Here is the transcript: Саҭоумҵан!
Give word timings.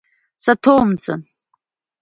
Саҭоумҵан! 0.43 1.21